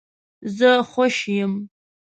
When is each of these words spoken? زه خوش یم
زه 0.57 0.69
خوش 0.91 1.17
یم 1.35 1.53